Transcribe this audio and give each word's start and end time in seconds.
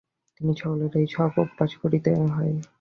কিন্তু 0.35 0.53
সকলকেই 0.61 1.05
এ-সব 1.05 1.31
অভ্যাস 1.43 1.71
করিতে 1.81 2.11
হয়। 2.27 2.53